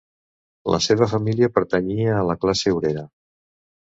[0.75, 3.05] La seva família pertanyia a la classe obrera.